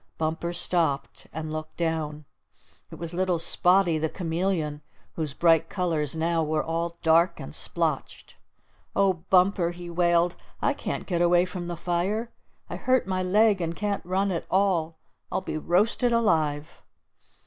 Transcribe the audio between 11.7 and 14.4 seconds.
fire. I hurt my leg, and can't run